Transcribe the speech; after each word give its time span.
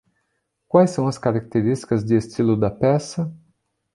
Quais 0.67 0.89
são 0.89 1.07
as 1.07 1.19
características 1.19 2.03
de 2.03 2.15
estilo 2.15 2.57
da 2.59 2.71
peça? 2.71 3.31